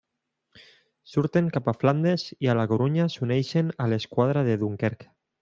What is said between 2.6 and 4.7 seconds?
La Corunya s'uneixen a l'esquadra de